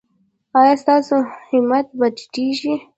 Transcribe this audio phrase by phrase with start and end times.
[0.59, 1.15] ایا ستاسو
[1.49, 2.73] همت به ټیټیږي؟